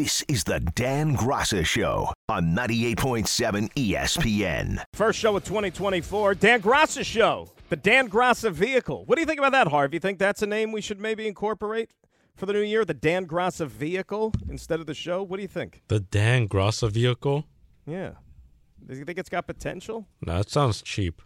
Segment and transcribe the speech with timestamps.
[0.00, 4.82] This is the Dan Graca Show on 98.7 ESPN.
[4.94, 9.04] First show of 2024, Dan Graca Show, the Dan Graca vehicle.
[9.04, 9.92] What do you think about that, Harv?
[9.92, 11.90] You think that's a name we should maybe incorporate
[12.34, 12.86] for the new year?
[12.86, 15.22] The Dan Graca vehicle instead of the show?
[15.22, 15.82] What do you think?
[15.88, 17.44] The Dan Graca vehicle?
[17.86, 18.12] Yeah.
[18.86, 20.06] Do you think it's got potential?
[20.26, 21.20] No, that sounds cheap.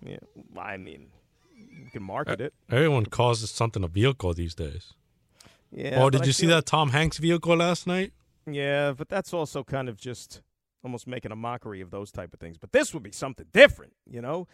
[0.00, 0.16] Yeah.
[0.58, 1.08] I mean,
[1.54, 2.54] you can market it.
[2.70, 4.94] Everyone calls something a vehicle these days.
[5.74, 6.02] Yeah.
[6.02, 8.12] oh, did you see that Tom Hanks vehicle last night?
[8.50, 10.42] Yeah, but that's also kind of just
[10.84, 12.58] almost making a mockery of those type of things.
[12.58, 14.46] But this would be something different, you know?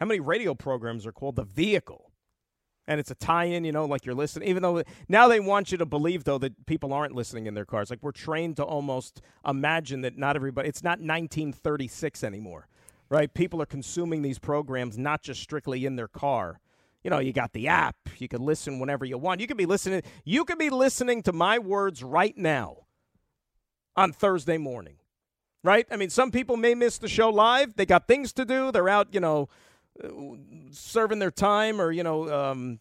[0.00, 2.10] How many radio programs are called The Vehicle?
[2.88, 4.48] And it's a tie in, you know, like you're listening.
[4.48, 7.64] Even though now they want you to believe, though, that people aren't listening in their
[7.64, 7.90] cars.
[7.90, 12.68] Like we're trained to almost imagine that not everybody, it's not 1936 anymore,
[13.08, 13.32] right?
[13.32, 16.60] People are consuming these programs not just strictly in their car.
[17.02, 17.96] You know, you got the app.
[18.18, 19.40] You can listen whenever you want.
[19.40, 20.02] You could be listening.
[20.24, 22.86] You could be listening to my words right now
[23.96, 24.96] on Thursday morning,
[25.62, 25.86] right?
[25.90, 27.76] I mean, some people may miss the show live.
[27.76, 28.72] They got things to do.
[28.72, 29.48] They're out, you know,
[30.70, 32.80] serving their time or, you know, um,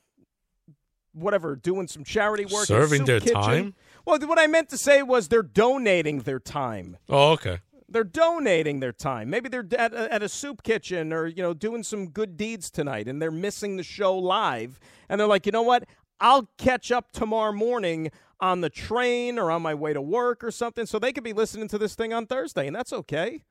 [1.13, 2.65] whatever, doing some charity work.
[2.65, 3.35] Serving their kitchen.
[3.41, 3.75] time?
[4.05, 6.97] Well, what I meant to say was they're donating their time.
[7.09, 7.59] Oh, okay.
[7.95, 9.29] They're donating their time.
[9.29, 12.69] Maybe they're at a, at a soup kitchen or you know doing some good deeds
[12.69, 15.85] tonight, and they're missing the show live, and they're like, you know what?
[16.19, 20.51] I'll catch up tomorrow morning on the train or on my way to work or
[20.51, 23.45] something, so they could be listening to this thing on Thursday, and that's okay.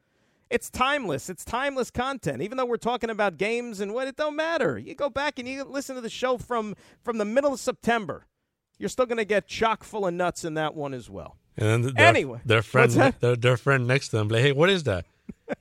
[0.50, 1.30] It's timeless.
[1.30, 2.42] It's timeless content.
[2.42, 4.76] Even though we're talking about games and what, it don't matter.
[4.76, 8.26] You go back and you listen to the show from from the middle of September.
[8.78, 11.38] You're still going to get chock full of nuts in that one as well.
[11.56, 14.70] And then their, Anyway, their friend, their, their friend next to them, like, hey, what
[14.70, 15.06] is that?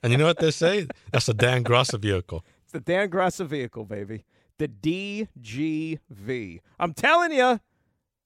[0.01, 0.87] And you know what they say?
[1.11, 2.43] That's a Dan Graca vehicle.
[2.63, 4.25] It's the Dan Graca vehicle, baby.
[4.57, 6.59] The DGV.
[6.79, 7.59] I'm telling you.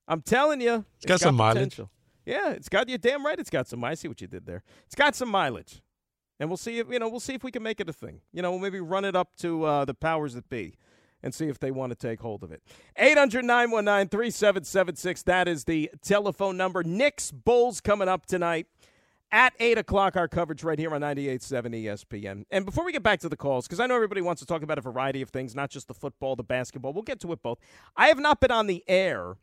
[0.08, 0.86] I'm telling you.
[0.98, 1.80] It's got some mileage.
[2.26, 3.40] Yeah, it's got you damn right.
[3.40, 3.84] It's got some.
[3.84, 4.64] I see what you did there.
[4.86, 5.82] It's got some mileage,
[6.40, 7.08] and we'll see if you know.
[7.08, 8.20] We'll see if we can make it a thing.
[8.34, 10.76] You know, we'll maybe run it up to uh, the powers that be,
[11.24, 12.62] and see if they want to take hold of it.
[13.00, 15.24] 800-919-3776.
[15.24, 16.84] That is the telephone number.
[16.84, 18.68] Knicks Bulls coming up tonight
[19.32, 22.46] at 8 o'clock, our coverage right here on 98.7 ESPN.
[22.50, 24.64] And before we get back to the calls, because I know everybody wants to talk
[24.64, 26.94] about a variety of things, not just the football, the basketball.
[26.94, 27.60] We'll get to it both.
[27.96, 29.36] I have not been on the air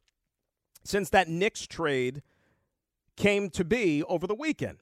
[0.85, 2.23] since that Knicks trade
[3.17, 4.79] came to be over the weekend.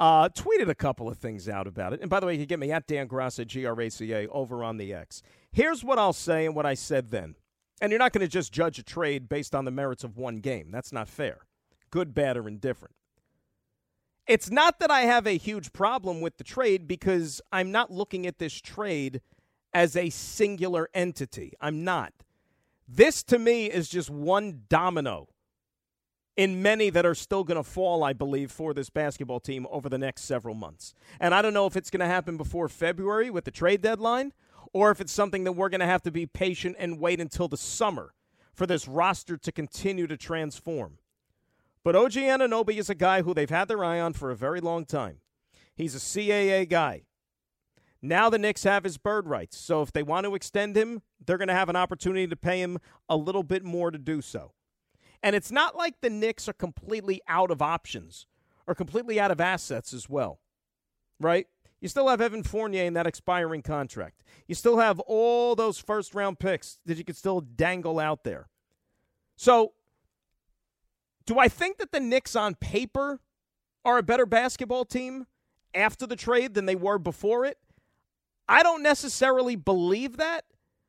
[0.00, 2.00] Uh, tweeted a couple of things out about it.
[2.00, 4.92] And by the way, you can get me at Dan Graca, G-R-A-C-A, over on the
[4.92, 5.22] X.
[5.54, 7.36] Here's what I'll say and what I said then.
[7.80, 10.40] And you're not going to just judge a trade based on the merits of one
[10.40, 10.72] game.
[10.72, 11.46] That's not fair.
[11.90, 12.96] Good, bad, or indifferent.
[14.26, 18.26] It's not that I have a huge problem with the trade because I'm not looking
[18.26, 19.20] at this trade
[19.72, 21.52] as a singular entity.
[21.60, 22.12] I'm not.
[22.88, 25.28] This to me is just one domino
[26.36, 29.88] in many that are still going to fall, I believe, for this basketball team over
[29.88, 30.94] the next several months.
[31.20, 34.32] And I don't know if it's going to happen before February with the trade deadline
[34.74, 37.48] or if it's something that we're going to have to be patient and wait until
[37.48, 38.12] the summer
[38.52, 40.98] for this roster to continue to transform.
[41.84, 44.60] But OG Anunoby is a guy who they've had their eye on for a very
[44.60, 45.18] long time.
[45.74, 47.04] He's a CAA guy.
[48.02, 49.56] Now the Knicks have his bird rights.
[49.56, 52.60] So if they want to extend him, they're going to have an opportunity to pay
[52.60, 54.52] him a little bit more to do so.
[55.22, 58.26] And it's not like the Knicks are completely out of options
[58.66, 60.40] or completely out of assets as well,
[61.18, 61.46] right?
[61.84, 64.22] You still have Evan Fournier in that expiring contract.
[64.48, 68.48] You still have all those first round picks that you could still dangle out there.
[69.36, 69.74] So,
[71.26, 73.20] do I think that the Knicks on paper
[73.84, 75.26] are a better basketball team
[75.74, 77.58] after the trade than they were before it?
[78.48, 80.46] I don't necessarily believe that,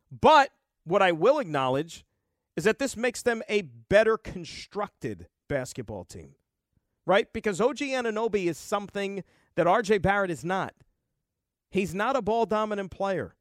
[0.10, 0.52] but
[0.86, 2.06] what I will acknowledge
[2.56, 6.36] is that this makes them a better constructed basketball team,
[7.06, 7.28] right?
[7.34, 10.74] Because OG Anunoby is something that RJ Barrett is not.
[11.76, 13.36] He's not a ball dominant player.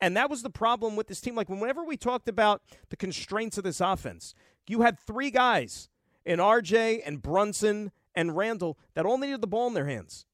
[0.00, 1.34] And that was the problem with this team.
[1.34, 4.36] Like, whenever we talked about the constraints of this offense,
[4.68, 5.88] you had three guys
[6.24, 10.26] in RJ and Brunson and Randle that all needed the ball in their hands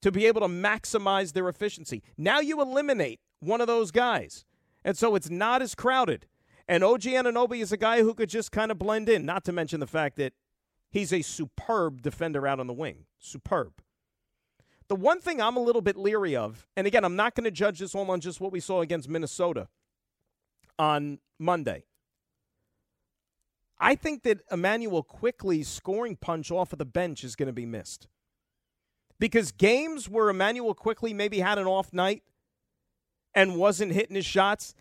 [0.00, 2.02] to be able to maximize their efficiency.
[2.16, 4.46] Now you eliminate one of those guys.
[4.82, 6.24] And so it's not as crowded.
[6.66, 9.52] And OG Anunoby is a guy who could just kind of blend in, not to
[9.52, 10.32] mention the fact that
[10.90, 13.04] he's a superb defender out on the wing.
[13.18, 13.82] Superb.
[14.90, 17.52] The one thing I'm a little bit leery of, and again, I'm not going to
[17.52, 19.68] judge this all on just what we saw against Minnesota
[20.80, 21.84] on Monday.
[23.78, 27.66] I think that Immanuel Quickley scoring punch off of the bench is going to be
[27.66, 28.08] missed.
[29.20, 32.24] Because games where Immanuel Quickley maybe had an off night
[33.32, 34.74] and wasn't hitting his shots,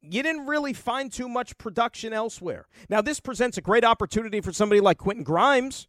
[0.00, 2.66] you didn't really find too much production elsewhere.
[2.88, 5.86] Now, this presents a great opportunity for somebody like Quentin Grimes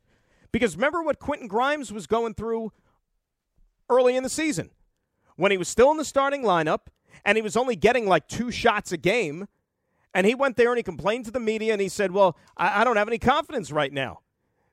[0.52, 2.74] Because remember what Quentin Grimes was going through
[3.92, 4.72] early in the season
[5.36, 6.88] when he was still in the starting lineup
[7.26, 9.48] and he was only getting like two shots a game.
[10.14, 12.82] And he went there and he complained to the media and he said, Well, I,
[12.82, 14.20] I don't have any confidence right now.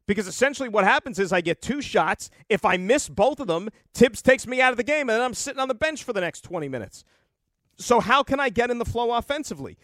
[0.06, 2.30] Because essentially what happens is I get two shots.
[2.48, 5.20] If I miss both of them, Thibs takes me out of the game and then
[5.20, 7.04] I'm sitting on the bench for the next 20 minutes.
[7.76, 9.76] So how can I get in the flow offensively?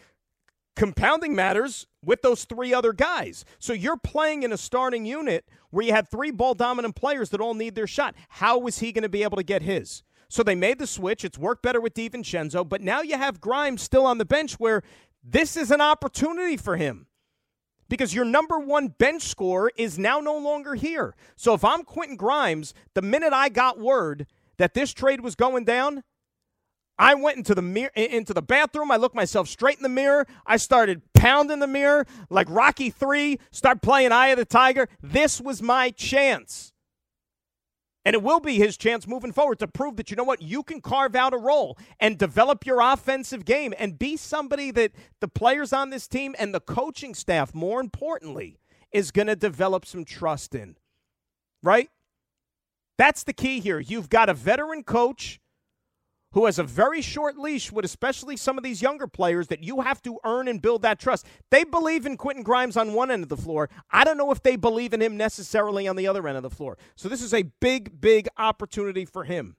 [0.75, 3.45] Compounding matters with those three other guys.
[3.59, 7.41] So you're playing in a starting unit where you had three ball dominant players that
[7.41, 8.15] all need their shot.
[8.29, 10.03] How was he going to be able to get his?
[10.27, 11.23] So they made the switch.
[11.23, 14.83] It's worked better with DiVincenzo, but now you have Grimes still on the bench where
[15.23, 17.07] this is an opportunity for him
[17.89, 21.15] because your number one bench scorer is now no longer here.
[21.35, 24.27] So if I'm Quentin Grimes, the minute I got word
[24.57, 26.03] that this trade was going down,
[26.97, 28.91] I went into the mirror, into the bathroom.
[28.91, 30.25] I looked myself straight in the mirror.
[30.45, 33.39] I started pounding the mirror like Rocky Three.
[33.51, 34.87] Start playing Eye of the Tiger.
[35.01, 36.71] This was my chance,
[38.05, 40.63] and it will be his chance moving forward to prove that you know what you
[40.63, 45.27] can carve out a role and develop your offensive game and be somebody that the
[45.27, 48.57] players on this team and the coaching staff, more importantly,
[48.91, 50.77] is going to develop some trust in.
[51.61, 51.89] Right.
[52.97, 53.79] That's the key here.
[53.79, 55.41] You've got a veteran coach
[56.35, 59.79] who has a very short leash with especially some of these younger players that you
[59.79, 61.25] have to earn and build that trust.
[61.49, 63.69] They believe in Quentin Grimes on one end of the floor.
[63.89, 66.49] I don't know if they believe in him necessarily on the other end of the
[66.49, 66.77] floor.
[66.97, 69.55] So this is a big, big opportunity for him.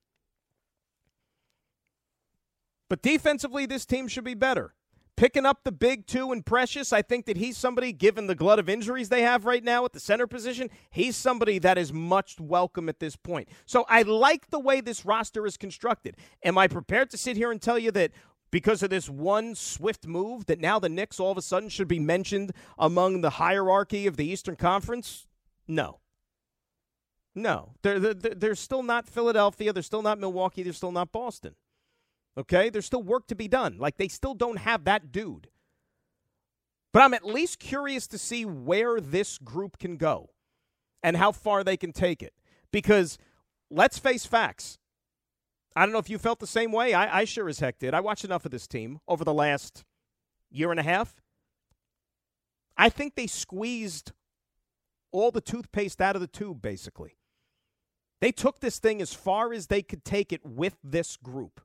[2.91, 4.75] But defensively, this team should be better
[5.17, 6.93] picking up the big two and Precious.
[6.93, 9.93] I think that he's somebody, given the glut of injuries they have right now at
[9.93, 13.49] the center position, he's somebody that is much welcome at this point.
[13.65, 16.17] So I like the way this roster is constructed.
[16.45, 18.13] Am I prepared to sit here and tell you that?
[18.53, 21.89] Because of this one swift move, that now the Knicks all of a sudden should
[21.89, 25.27] be mentioned among the hierarchy of the Eastern Conference?
[25.67, 25.99] No.
[27.35, 27.73] No.
[27.83, 29.73] They're, they're, they're still not Philadelphia.
[29.73, 30.63] They're still not Milwaukee.
[30.63, 31.57] They're still not Boston.
[32.37, 32.71] Okay?
[32.71, 33.79] There's still work to be done.
[33.79, 35.49] Like, they still don't have that dude.
[36.93, 40.31] But I'm at least curious to see where this group can go
[41.03, 42.33] and how far they can take it.
[42.73, 43.19] Because
[43.71, 44.79] let's face facts.
[45.75, 46.95] I don't know if you felt the same way.
[46.95, 47.93] I, I sure as heck did.
[47.93, 49.85] I watched enough of this team over the last
[50.51, 51.21] year and a half.
[52.79, 54.13] I think they squeezed
[55.13, 57.19] all the toothpaste out of the tube, basically.
[58.21, 61.61] They took this thing as far as they could take it with this group.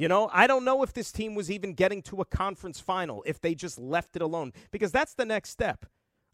[0.00, 3.22] You know, I don't know if this team was even getting to a conference final
[3.26, 5.84] if they just left it alone, because that's the next step.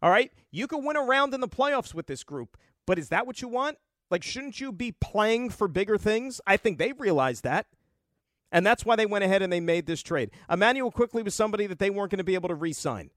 [0.01, 0.31] All right?
[0.51, 2.55] You can win a round in the playoffs with this group,
[2.85, 3.77] but is that what you want?
[4.09, 6.39] Like, shouldn't you be playing for bigger things?
[6.47, 7.65] I think they've realized that.
[8.53, 10.31] And that's why they went ahead and they made this trade.
[10.49, 13.09] Immanuel Quickley was somebody that they weren't going to be able to re sign.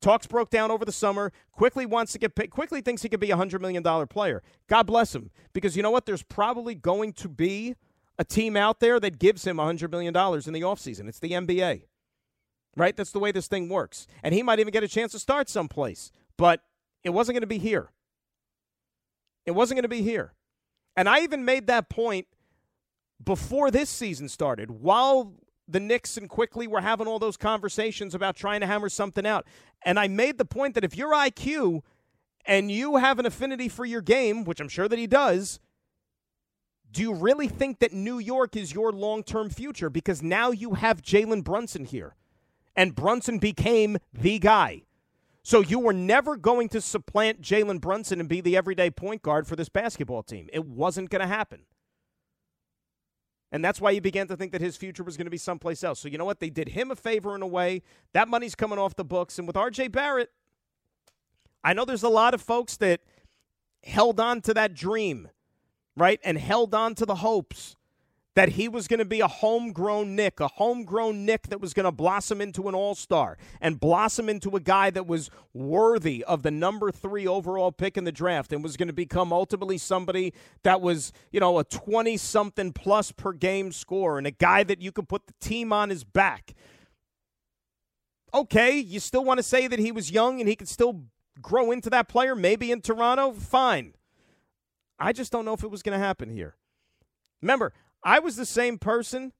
[0.00, 1.32] Talks broke down over the summer.
[1.52, 2.48] Quickley wants to get paid.
[2.48, 4.42] Quickley thinks he could be a $100 million player.
[4.68, 5.30] God bless him.
[5.52, 6.06] Because you know what?
[6.06, 7.74] There's probably going to be
[8.18, 11.08] a team out there that gives him $100 million in the offseason.
[11.08, 11.82] It's the NBA,
[12.76, 12.96] right?
[12.96, 14.06] That's the way this thing works.
[14.22, 16.62] And he might even get a chance to start someplace, but
[17.04, 17.90] it wasn't going to be here.
[19.44, 20.32] It wasn't going to be here.
[20.96, 22.26] And I even made that point
[23.22, 25.34] before this season started, while
[25.68, 29.46] the Knicks and Quickley were having all those conversations about trying to hammer something out.
[29.84, 31.82] And I made the point that if your IQ
[32.44, 35.58] and you have an affinity for your game, which I'm sure that he does,
[36.96, 39.90] do you really think that New York is your long term future?
[39.90, 42.16] Because now you have Jalen Brunson here,
[42.74, 44.84] and Brunson became the guy.
[45.42, 49.46] So you were never going to supplant Jalen Brunson and be the everyday point guard
[49.46, 50.48] for this basketball team.
[50.54, 51.64] It wasn't going to happen.
[53.52, 55.84] And that's why you began to think that his future was going to be someplace
[55.84, 56.00] else.
[56.00, 56.40] So you know what?
[56.40, 57.82] They did him a favor in a way.
[58.14, 59.38] That money's coming off the books.
[59.38, 60.30] And with RJ Barrett,
[61.62, 63.02] I know there's a lot of folks that
[63.84, 65.28] held on to that dream
[65.96, 67.76] right, and held on to the hopes
[68.36, 71.84] that he was going to be a homegrown Knick, a homegrown Knick that was going
[71.84, 76.42] to blossom into an all star and blossom into a guy that was worthy of
[76.42, 80.34] the number three overall pick in the draft and was going to become ultimately somebody
[80.64, 84.82] that was, you know, a 20 something plus per game score and a guy that
[84.82, 86.52] you could put the team on his back.
[88.34, 91.04] Okay, you still want to say that he was young and he could still
[91.40, 93.32] grow into that player, maybe in Toronto?
[93.32, 93.94] Fine.
[94.98, 96.56] I just don't know if it was going to happen here.
[97.42, 97.72] Remember,
[98.02, 99.32] I was the same person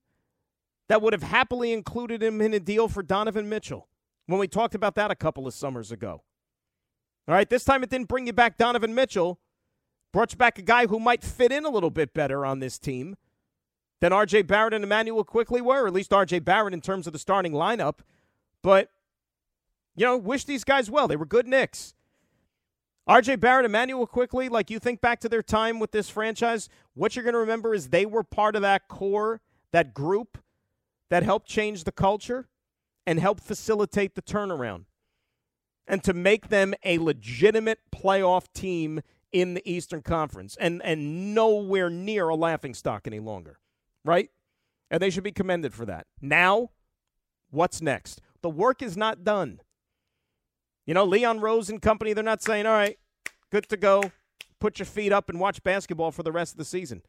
[0.89, 3.89] that would have happily included him in a deal for Donovan Mitchell
[4.27, 6.23] when we talked about that a couple of summers ago.
[7.29, 9.41] All right, this time it didn't bring you back Donovan Mitchell,
[10.13, 12.79] brought you back a guy who might fit in a little bit better on this
[12.79, 13.17] team
[14.01, 17.13] than RJ Barrett and Immanuel Quickley were, or at least RJ Barrett in terms of
[17.13, 18.01] the starting lineup.
[18.63, 18.91] But,
[19.97, 21.09] you know, wish these guys well.
[21.09, 21.95] They were good Knicks.
[23.09, 27.15] RJ Barrett, Immanuel Quickley, like you think back to their time with this franchise, what
[27.15, 29.41] you're going to remember is they were part of that core,
[29.73, 30.39] that group
[31.09, 32.49] that helped change the culture
[33.07, 34.87] and helped facilitate the turnaround
[35.87, 39.01] and to make them a legitimate playoff team
[39.33, 43.61] in the Eastern Conference and, and nowhere near a laughing stock any longer,
[44.05, 44.31] right?
[44.91, 46.07] And they should be commended for that.
[46.21, 46.71] Now,
[47.51, 48.21] what's next?
[48.43, 49.61] The work is not done.
[50.87, 52.97] You know, Leon Rose and company, they're not saying, all right,
[53.50, 54.12] good to go.
[54.61, 57.02] Put your feet up and watch basketball for the rest of the season.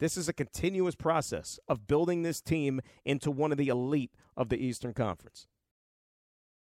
[0.00, 4.48] This is a continuous process of building this team into one of the elite of
[4.48, 5.46] the Eastern Conference.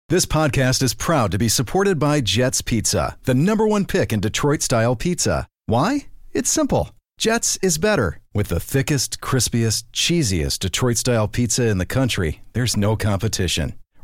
[0.09, 4.21] This podcast is proud to be supported by Jets Pizza, the number one pick in
[4.21, 5.47] Detroit style pizza.
[5.65, 6.07] Why?
[6.31, 6.91] It's simple.
[7.17, 8.19] Jets is better.
[8.33, 13.73] With the thickest, crispiest, cheesiest Detroit style pizza in the country, there's no competition.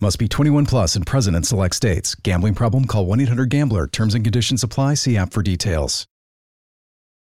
[0.00, 2.14] Must be 21 plus and present in select states.
[2.16, 2.84] Gambling problem?
[2.86, 3.86] Call 1 800 GAMBLER.
[3.86, 4.94] Terms and conditions apply.
[4.94, 6.06] See app for details.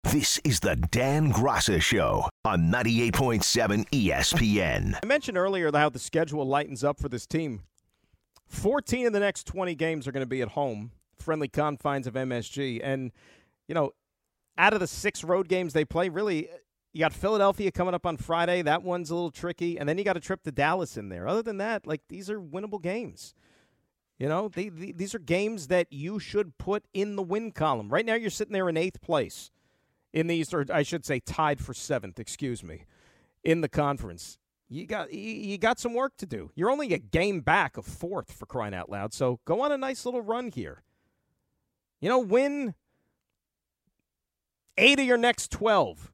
[0.06, 4.98] This is the Dan Graca Show on 98.7 ESPN.
[5.02, 7.64] I mentioned earlier how the schedule lightens up for this team.
[8.48, 12.14] 14 of the next 20 games are going to be at home, friendly confines of
[12.14, 12.82] MSG.
[12.84, 13.12] And,
[13.68, 13.92] you know,
[14.58, 16.50] out of the six road games they play, really,
[16.94, 18.62] you got Philadelphia coming up on Friday.
[18.62, 19.78] That one's a little tricky.
[19.78, 21.28] And then you got a trip to Dallas in there.
[21.28, 23.34] Other than that, like, these are winnable games.
[24.20, 27.90] You know, they, they, these are games that you should put in the win column.
[27.90, 29.50] Right now, you're sitting there in eighth place
[30.14, 32.20] in the East, or I should say, tied for seventh.
[32.20, 32.86] Excuse me,
[33.44, 34.38] in the conference.
[34.70, 36.52] You got you got some work to do.
[36.56, 39.14] You're only a game back of fourth for crying out loud.
[39.14, 40.84] So go on a nice little run here.
[42.00, 42.76] You know, win
[44.78, 46.13] eight of your next twelve.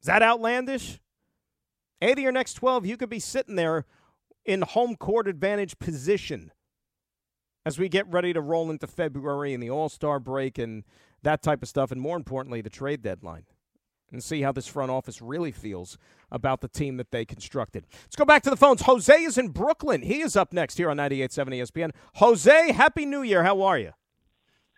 [0.00, 1.00] Is that outlandish?
[2.00, 3.84] Eight of your next twelve, you could be sitting there
[4.44, 6.52] in home court advantage position
[7.66, 10.84] as we get ready to roll into February and the All Star break and
[11.22, 13.44] that type of stuff, and more importantly, the trade deadline,
[14.12, 15.98] and see how this front office really feels
[16.30, 17.84] about the team that they constructed.
[18.04, 18.82] Let's go back to the phones.
[18.82, 20.02] Jose is in Brooklyn.
[20.02, 21.90] He is up next here on 98.7 ESPN.
[22.14, 23.42] Jose, Happy New Year.
[23.42, 23.92] How are you?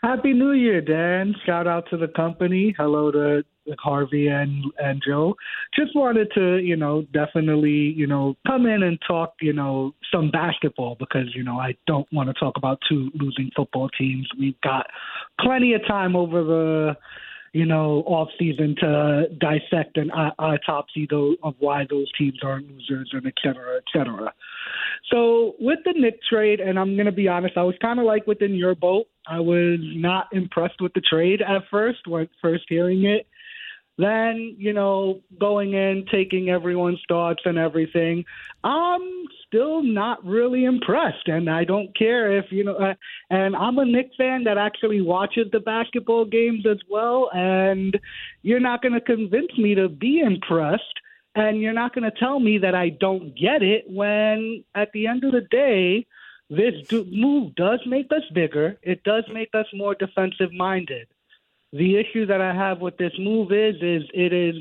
[0.02, 1.34] Happy New Year, Dan.
[1.44, 2.74] Shout out to the company.
[2.78, 3.44] Hello to
[3.78, 5.34] Harvey and and Joe.
[5.74, 10.30] Just wanted to, you know, definitely, you know, come in and talk, you know, some
[10.30, 14.26] basketball because, you know, I don't want to talk about two losing football teams.
[14.38, 14.86] We've got
[15.38, 16.96] plenty of time over the
[17.52, 23.10] you know, off season to dissect an autopsy though of why those teams are losers
[23.12, 24.32] and et cetera, et cetera.
[25.10, 28.26] So with the Knick trade, and I'm gonna be honest, I was kind of like
[28.26, 29.06] within your boat.
[29.26, 33.26] I was not impressed with the trade at first when first hearing it.
[34.00, 38.24] Then, you know, going in, taking everyone's thoughts and everything,
[38.64, 39.02] I'm
[39.46, 41.26] still not really impressed.
[41.26, 42.94] And I don't care if, you know, uh,
[43.28, 47.30] and I'm a Knick fan that actually watches the basketball games as well.
[47.34, 47.98] And
[48.42, 51.00] you're not going to convince me to be impressed.
[51.34, 55.08] And you're not going to tell me that I don't get it when, at the
[55.08, 56.06] end of the day,
[56.48, 58.78] this move does make us bigger.
[58.82, 61.06] It does make us more defensive minded.
[61.72, 64.56] The issue that I have with this move is is it is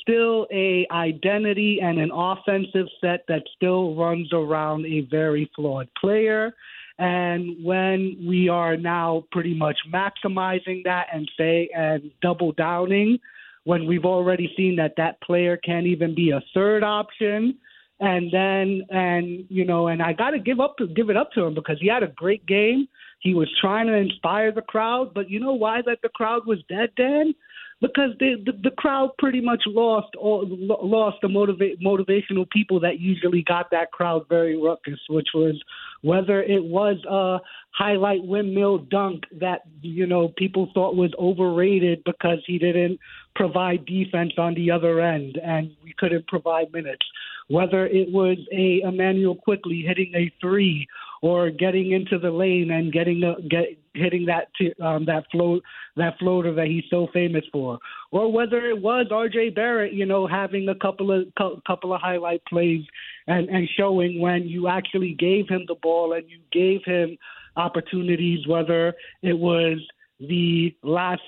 [0.00, 6.54] still a identity and an offensive set that still runs around a very flawed player.
[6.98, 13.18] And when we are now pretty much maximizing that and say and double downing,
[13.64, 17.58] when we've already seen that that player can't even be a third option,
[18.00, 21.44] and then and you know, and I got to give up give it up to
[21.44, 22.88] him because he had a great game.
[23.20, 26.58] He was trying to inspire the crowd, but you know why that the crowd was
[26.68, 27.34] dead, Dan?
[27.80, 33.00] Because the the, the crowd pretty much lost all lost the motivate motivational people that
[33.00, 35.60] usually got that crowd very ruckus, which was
[36.02, 37.38] whether it was a
[37.70, 42.98] highlight windmill dunk that you know people thought was overrated because he didn't
[43.34, 47.04] provide defense on the other end and we couldn't provide minutes
[47.48, 50.86] whether it was a Immanuel Quickley hitting a three
[51.22, 55.62] or getting into the lane and getting a, get hitting that t- um, that float
[55.96, 57.78] that floater that he's so famous for,
[58.10, 59.50] or whether it was R.J.
[59.50, 62.84] Barrett, you know, having a couple of cu- couple of highlight plays
[63.26, 67.16] and and showing when you actually gave him the ball and you gave him
[67.56, 69.78] opportunities, whether it was
[70.20, 71.22] the last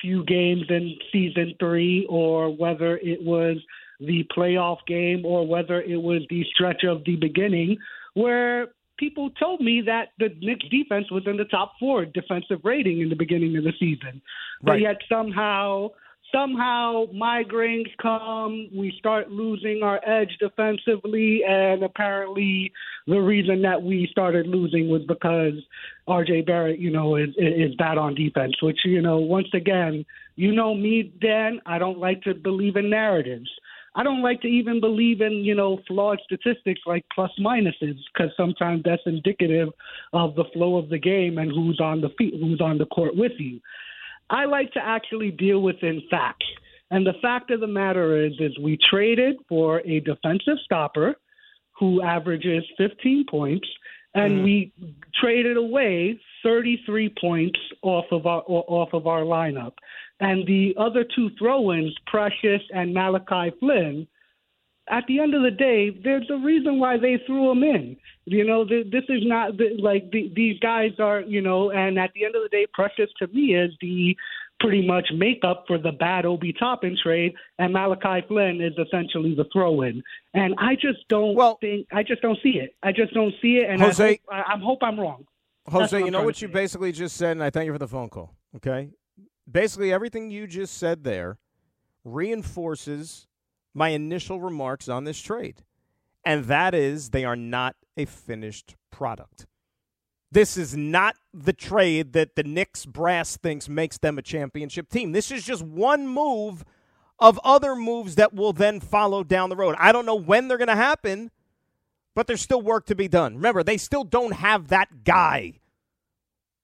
[0.00, 3.56] few games in season three or whether it was
[4.00, 7.76] the playoff game or whether it was the stretch of the beginning
[8.14, 13.00] where people told me that the Knicks defense was in the top four defensive rating
[13.00, 14.20] in the beginning of the season.
[14.62, 14.82] But Right.
[14.82, 15.90] yet somehow
[16.32, 22.72] somehow migraines come, we start losing our edge defensively, and apparently
[23.06, 25.54] the reason that we started losing was because
[26.08, 30.04] RJ Barrett, you know, is is bad on defense, which, you know, once again,
[30.36, 33.50] you know me, Dan, I don't like to believe in narratives.
[33.94, 38.30] I don't like to even believe in, you know, flawed statistics like plus minuses because
[38.36, 39.68] sometimes that's indicative
[40.12, 43.16] of the flow of the game and who's on the feet, who's on the court
[43.16, 43.60] with you.
[44.30, 46.46] I like to actually deal within facts.
[46.92, 51.16] And the fact of the matter is, is we traded for a defensive stopper
[51.78, 53.68] who averages 15 points,
[54.14, 54.44] and mm.
[54.44, 54.72] we
[55.20, 59.72] traded away 33 points off of our off of our lineup.
[60.20, 64.06] And the other two throw-ins, Precious and Malachi Flynn,
[64.90, 67.96] at the end of the day, there's a reason why they threw them in.
[68.24, 72.34] You know, this is not like these guys are, you know, and at the end
[72.34, 74.16] of the day, Precious to me is the
[74.60, 79.34] pretty much make up for the bad Obi Toppin trade, and Malachi Flynn is essentially
[79.34, 80.02] the throw-in.
[80.34, 82.74] And I just don't Well- think, I just don't see it.
[82.82, 85.24] I just don't see it, and Jose- I, hope, I, I hope I'm wrong.
[85.66, 86.52] Jose, you I'm know what you say.
[86.54, 88.34] basically just said, and I thank you for the phone call.
[88.56, 88.90] Okay,
[89.50, 91.38] basically everything you just said there
[92.04, 93.26] reinforces
[93.74, 95.62] my initial remarks on this trade,
[96.24, 99.46] and that is they are not a finished product.
[100.32, 105.12] This is not the trade that the Knicks brass thinks makes them a championship team.
[105.12, 106.64] This is just one move
[107.18, 109.74] of other moves that will then follow down the road.
[109.78, 111.30] I don't know when they're going to happen,
[112.14, 113.34] but there's still work to be done.
[113.36, 115.58] Remember, they still don't have that guy.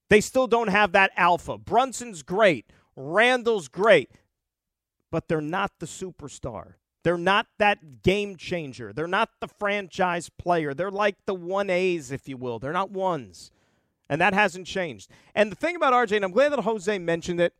[0.08, 1.58] They still don't have that alpha.
[1.58, 2.66] Brunson's great.
[2.94, 4.10] Randle's great.
[5.10, 6.74] But they're not the superstar.
[7.02, 8.92] They're not that game changer.
[8.92, 10.72] They're not the franchise player.
[10.72, 12.58] They're like the 1As, if you will.
[12.58, 13.50] They're not ones.
[14.08, 15.10] And that hasn't changed.
[15.34, 17.54] And the thing about RJ, and I'm glad that Jose mentioned it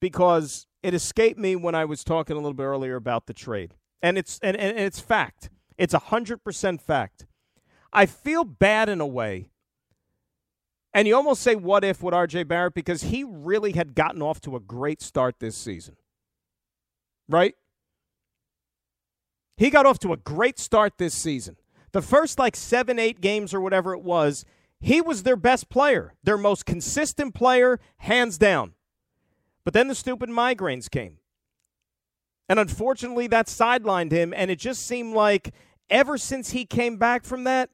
[0.00, 3.74] because it escaped me when I was talking a little bit earlier about the trade.
[4.00, 5.50] And it's and, and it's fact.
[5.76, 7.26] It's a hundred percent fact.
[7.92, 9.50] I feel bad in a way.
[10.94, 14.40] And you almost say what if with RJ Barrett because he really had gotten off
[14.42, 15.96] to a great start this season.
[17.28, 17.54] Right?
[19.56, 21.56] He got off to a great start this season.
[21.92, 24.44] The first like seven, eight games or whatever it was,
[24.80, 28.74] he was their best player, their most consistent player, hands down.
[29.64, 31.18] But then the stupid migraines came.
[32.48, 34.32] And unfortunately, that sidelined him.
[34.34, 35.52] And it just seemed like
[35.90, 37.70] ever since he came back from that,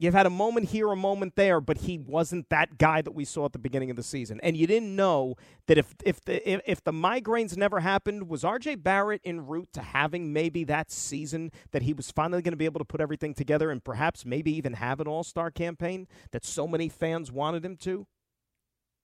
[0.00, 3.24] you've had a moment here, a moment there, but he wasn't that guy that we
[3.24, 4.40] saw at the beginning of the season.
[4.42, 5.36] And you didn't know
[5.66, 9.68] that if if the if, if the migraines never happened, was RJ Barrett en route
[9.74, 13.00] to having maybe that season that he was finally going to be able to put
[13.00, 17.30] everything together and perhaps maybe even have an all star campaign that so many fans
[17.30, 18.06] wanted him to?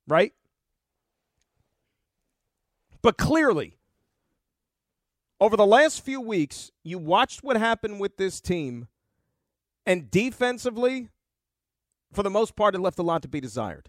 [0.08, 0.32] Right?
[3.02, 3.76] But clearly,
[5.38, 8.88] over the last few weeks, you watched what happened with this team,
[9.86, 11.08] and defensively,
[12.12, 13.88] for the most part, it left a lot to be desired.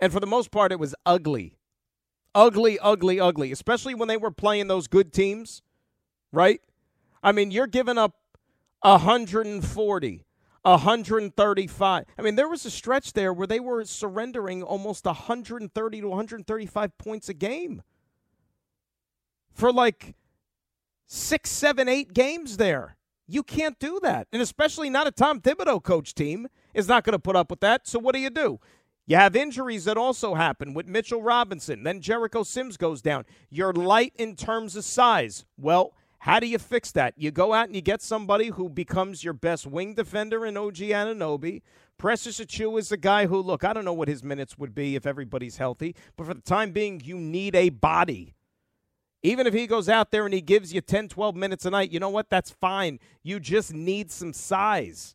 [0.00, 1.58] And for the most part, it was ugly.
[2.34, 5.62] Ugly, ugly, ugly, especially when they were playing those good teams,
[6.32, 6.62] right?
[7.22, 8.14] I mean, you're giving up
[8.80, 10.24] 140,
[10.62, 12.04] 135.
[12.18, 16.98] I mean, there was a stretch there where they were surrendering almost 130 to 135
[16.98, 17.82] points a game
[19.52, 20.14] for like
[21.06, 22.96] six, seven, eight games there.
[23.26, 24.28] You can't do that.
[24.32, 27.60] And especially not a Tom Thibodeau coach team is not going to put up with
[27.60, 27.86] that.
[27.86, 28.60] So what do you do?
[29.06, 31.82] You have injuries that also happen with Mitchell Robinson.
[31.82, 33.24] Then Jericho Sims goes down.
[33.50, 35.44] You're light in terms of size.
[35.56, 37.14] Well, how do you fix that?
[37.16, 40.76] You go out and you get somebody who becomes your best wing defender in OG
[40.76, 41.62] Anunoby.
[41.98, 44.94] Precious Achiuwa is a guy who, look, I don't know what his minutes would be
[44.94, 48.34] if everybody's healthy, but for the time being, you need a body.
[49.22, 51.92] Even if he goes out there and he gives you 10, 12 minutes a night,
[51.92, 52.28] you know what?
[52.28, 52.98] That's fine.
[53.22, 55.14] You just need some size.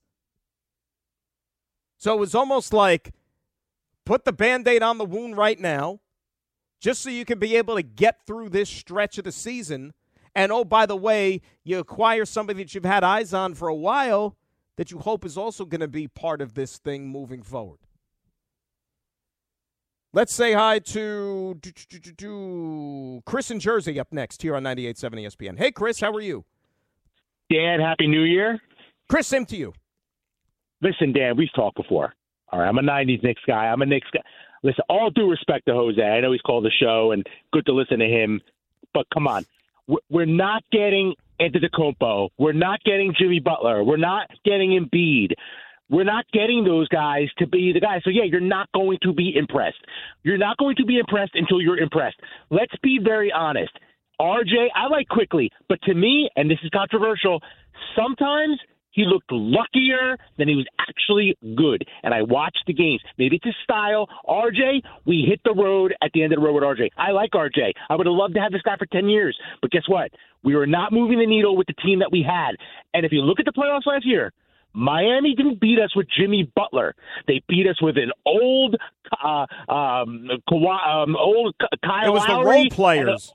[1.97, 3.13] So it was almost like
[4.05, 5.99] put the band aid on the wound right now,
[6.79, 9.93] just so you can be able to get through this stretch of the season.
[10.33, 13.75] And oh, by the way, you acquire somebody that you've had eyes on for a
[13.75, 14.37] while
[14.77, 17.79] that you hope is also going to be part of this thing moving forward.
[20.13, 25.25] Let's say hi to, to, to, to Chris in Jersey up next here on 98.7
[25.25, 25.57] ESPN.
[25.57, 26.45] Hey, Chris, how are you?
[27.51, 28.59] Dan, Happy New Year.
[29.09, 29.73] Chris, same to you.
[30.81, 32.13] Listen, Dan, we've talked before.
[32.49, 33.65] All right, I'm a 90s Knicks guy.
[33.65, 34.21] I'm a Knicks guy.
[34.63, 36.01] Listen, all due respect to Jose.
[36.01, 38.41] I know he's called the show and good to listen to him,
[38.93, 39.45] but come on.
[40.09, 42.29] We're not getting Antetokounmpo.
[42.37, 43.83] We're not getting Jimmy Butler.
[43.83, 45.33] We're not getting Embiid.
[45.89, 48.02] We're not getting those guys to be the guys.
[48.04, 49.78] So, yeah, you're not going to be impressed.
[50.23, 52.19] You're not going to be impressed until you're impressed.
[52.50, 53.71] Let's be very honest.
[54.19, 57.39] RJ, I like Quickley, but to me, and this is controversial,
[57.95, 58.58] sometimes
[58.97, 61.86] he looked luckier than he was actually good.
[62.02, 63.00] And I watched the games.
[63.19, 64.08] Maybe it's his style.
[64.28, 66.89] RJ, we hit the road at the end of the road with RJ.
[66.97, 67.73] I like RJ.
[67.91, 69.38] I would have loved to have this guy for 10 years.
[69.62, 70.10] But guess what?
[70.43, 72.56] We were not moving the needle with the team that we had.
[72.95, 74.34] And if you look at the playoffs last year,
[74.77, 76.95] Miami didn't beat us with Jimmy Butler.
[77.27, 78.75] They beat us with an old,
[79.23, 83.33] uh, um, um, old Kyle It was Lowry the role players.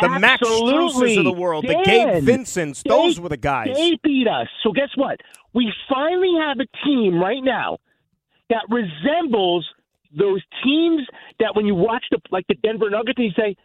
[0.00, 3.74] The Max Struessers of the world, the Gabe Dan, Vincents, they- those were the guys.
[3.74, 4.46] They beat us.
[4.62, 5.20] So guess what?
[5.54, 7.78] We finally have a team right now
[8.50, 9.66] that resembles
[10.16, 11.02] those teams
[11.40, 13.56] that when you watch the like the Denver Nuggets, and you say,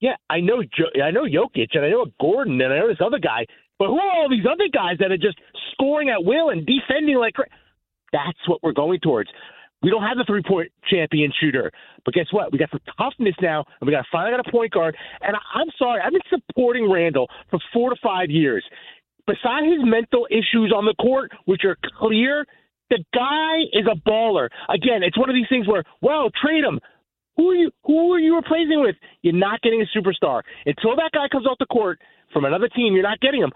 [0.00, 3.00] "Yeah, I know, jo- I know Jokic, and I know Gordon, and I know this
[3.04, 3.44] other guy,
[3.78, 5.38] but who are all these other guys that are just
[5.72, 7.48] scoring at will and defending like?" cra-"
[8.12, 9.30] That's what we're going towards.
[9.82, 11.70] We don't have the three point champion shooter.
[12.06, 12.50] But guess what?
[12.52, 14.96] We got some toughness now, and we got finally got a point guard.
[15.20, 18.64] And I, I'm sorry, I've been supporting Randle for four to five years.
[19.26, 22.46] Besides his mental issues on the court, which are clear,
[22.88, 24.48] the guy is a baller.
[24.68, 26.80] Again, it's one of these things where, well, trade him.
[27.36, 27.70] Who are you?
[27.84, 28.96] Who are you replacing with?
[29.22, 32.00] You're not getting a superstar until that guy comes off the court
[32.34, 32.92] from another team.
[32.92, 33.52] You're not getting him.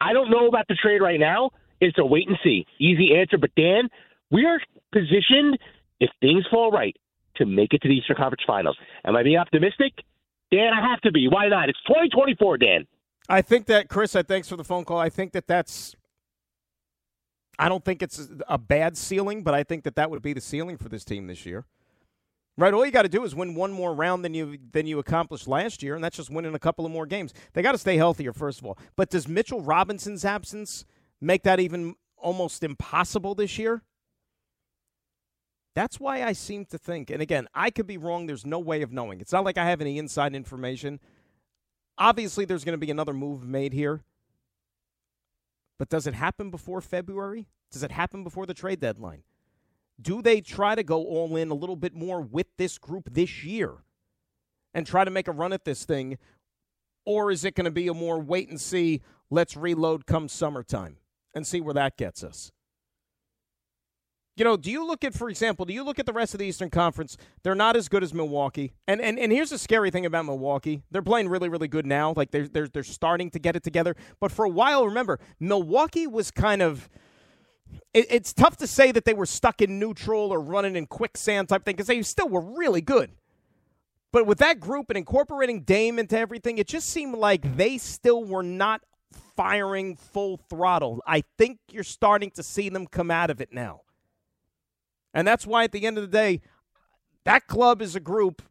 [0.00, 1.50] I don't know about the trade right now.
[1.80, 2.66] It's a wait and see.
[2.80, 3.88] Easy answer, but Dan,
[4.32, 4.58] we are
[4.92, 5.58] positioned
[6.00, 6.96] if things fall right
[7.36, 8.76] to make it to the Eastern Conference Finals.
[9.04, 9.92] Am I being optimistic?
[10.50, 11.28] Dan, I have to be.
[11.28, 11.68] Why not?
[11.68, 12.86] It's 2024, Dan.
[13.28, 14.98] I think that Chris, I thanks for the phone call.
[14.98, 15.94] I think that that's.
[17.58, 20.40] I don't think it's a bad ceiling, but I think that that would be the
[20.40, 21.64] ceiling for this team this year.
[22.58, 24.98] Right, all you got to do is win one more round than you than you
[24.98, 27.32] accomplished last year, and that's just winning a couple of more games.
[27.54, 28.78] They got to stay healthier first of all.
[28.94, 30.84] But does Mitchell Robinson's absence
[31.20, 33.82] make that even almost impossible this year?
[35.74, 38.26] That's why I seem to think, and again, I could be wrong.
[38.26, 39.22] There's no way of knowing.
[39.22, 41.00] It's not like I have any inside information.
[41.96, 44.02] Obviously, there's going to be another move made here.
[45.78, 47.48] But does it happen before February?
[47.70, 49.22] Does it happen before the trade deadline?
[50.02, 53.44] Do they try to go all in a little bit more with this group this
[53.44, 53.76] year
[54.74, 56.18] and try to make a run at this thing?
[57.06, 60.96] Or is it going to be a more wait and see, let's reload come summertime
[61.34, 62.50] and see where that gets us?
[64.34, 66.40] You know, do you look at, for example, do you look at the rest of
[66.40, 67.18] the Eastern Conference?
[67.42, 68.72] They're not as good as Milwaukee.
[68.88, 70.82] And and, and here's the scary thing about Milwaukee.
[70.90, 72.14] They're playing really, really good now.
[72.16, 73.94] Like they're, they're, they're starting to get it together.
[74.20, 76.88] But for a while, remember, Milwaukee was kind of.
[77.94, 81.48] It, it's tough to say that they were stuck in neutral or running in quicksand
[81.48, 83.10] type thing because they still were really good.
[84.12, 88.24] But with that group and incorporating Dame into everything, it just seemed like they still
[88.24, 88.82] were not
[89.36, 91.02] firing full throttle.
[91.06, 93.80] I think you're starting to see them come out of it now.
[95.14, 96.40] And that's why at the end of the day,
[97.24, 98.42] that club is a group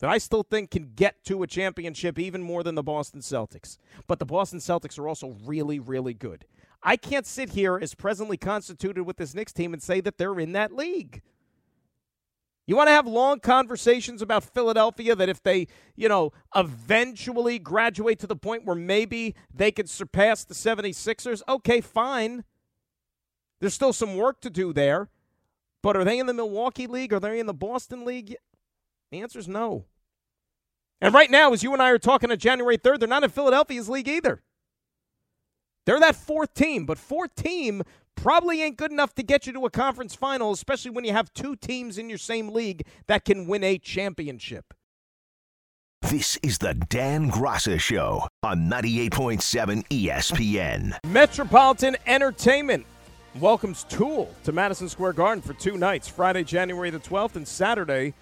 [0.00, 3.78] that I still think can get to a championship even more than the Boston Celtics.
[4.06, 6.44] But the Boston Celtics are also really, really good.
[6.82, 10.38] I can't sit here as presently constituted with this Knicks team and say that they're
[10.38, 11.22] in that league.
[12.66, 18.18] You want to have long conversations about Philadelphia that if they, you know, eventually graduate
[18.18, 22.44] to the point where maybe they could surpass the 76ers, okay, fine.
[23.60, 25.10] There's still some work to do there.
[25.80, 27.12] But are they in the Milwaukee League?
[27.12, 28.34] Are they in the Boston League?
[29.12, 29.84] The answer is no.
[31.00, 33.30] And right now, as you and I are talking on January 3rd, they're not in
[33.30, 34.42] Philadelphia's league either.
[35.86, 37.82] They're that fourth team, but fourth team
[38.16, 41.32] probably ain't good enough to get you to a conference final, especially when you have
[41.32, 44.74] two teams in your same league that can win a championship.
[46.02, 50.96] This is the Dan Graca Show on 98.7 ESPN.
[51.06, 52.84] Metropolitan Entertainment
[53.40, 58.14] welcomes Tool to Madison Square Garden for two nights Friday, January the 12th, and Saturday,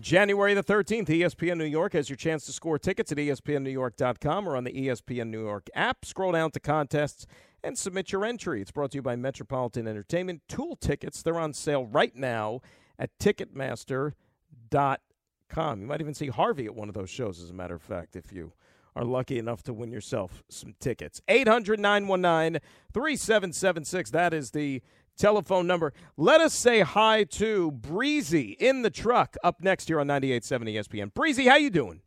[0.00, 1.08] January the 13th.
[1.08, 5.28] ESPN New York has your chance to score tickets at ESPNNewYork.com or on the ESPN
[5.28, 6.04] New York app.
[6.04, 7.26] Scroll down to contests
[7.64, 8.62] and submit your entry.
[8.62, 10.42] It's brought to you by Metropolitan Entertainment.
[10.48, 12.60] Tool tickets, they're on sale right now
[12.98, 15.80] at Ticketmaster.com.
[15.80, 18.14] You might even see Harvey at one of those shows, as a matter of fact,
[18.14, 18.52] if you
[18.94, 21.20] are lucky enough to win yourself some tickets.
[21.28, 22.60] 800 919
[22.92, 24.10] 3776.
[24.10, 24.82] That is the
[25.18, 25.92] telephone number.
[26.16, 31.12] Let us say hi to Breezy in the truck up next here on 98.7 ESPN.
[31.12, 32.00] Breezy, how you doing?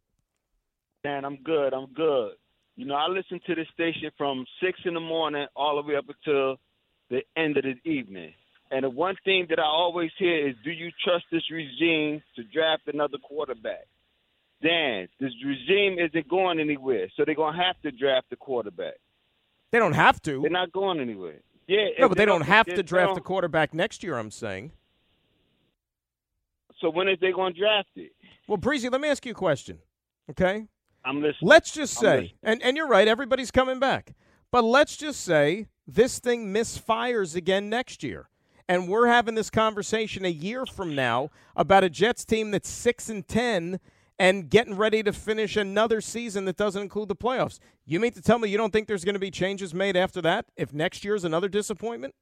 [1.04, 1.74] Man, I'm good.
[1.74, 2.34] I'm good.
[2.76, 5.98] You know, I listen to this station from six in the morning all the way
[5.98, 6.58] up until
[7.10, 8.34] the end of the evening.
[8.72, 12.44] And the one thing that I always hear is, do you trust this regime to
[12.44, 13.86] draft another quarterback?
[14.64, 18.96] Dan, this regime isn't going anywhere, so they're gonna have to draft the quarterback.
[19.72, 20.42] They don't have to.
[20.42, 21.42] They're not going anywhere.
[21.68, 24.18] Yeah, no, but they don't have to draft the quarterback next year.
[24.18, 24.72] I'm saying.
[26.80, 28.12] So when is they gonna draft it?
[28.48, 29.78] Well, Breezy, let me ask you a question.
[30.30, 30.68] Okay.
[31.06, 31.50] I'm listening.
[31.50, 34.14] Let's just say, and, and you're right, everybody's coming back.
[34.52, 38.30] But let's just say this thing misfires again next year.
[38.68, 43.10] And we're having this conversation a year from now about a Jets team that's 6
[43.10, 43.80] and 10
[44.22, 47.58] and getting ready to finish another season that doesn't include the playoffs.
[47.88, 50.22] You mean to tell me you don't think there's going to be changes made after
[50.22, 52.14] that if next year's another disappointment?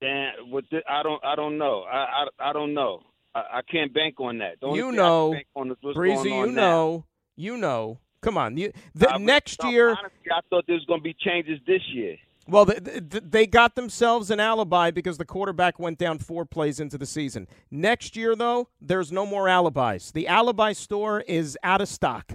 [0.00, 1.82] Dan, with the, I don't, I don't know.
[1.82, 1.96] I,
[2.40, 3.02] I, I don't know.
[3.34, 4.60] I, I can't bank on that.
[4.62, 6.62] The You thing I can know, bank on what's Breezy, going on you now.
[6.62, 7.04] know,
[7.36, 7.98] you know.
[8.22, 8.56] Come on.
[8.56, 9.90] You, the, I- next year.
[9.90, 12.16] honestly, I thought there was going to be changes this year.
[12.46, 16.78] Well, th th they got themselves an alibi because the quarterback went down four plays
[16.78, 17.48] into the season.
[17.70, 20.12] Next year, though, there's no more alibis.
[20.12, 22.32] The alibi store is out of stock,